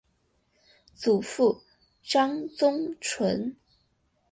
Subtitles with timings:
[0.95, 1.61] 祖父
[2.01, 3.55] 张宗纯。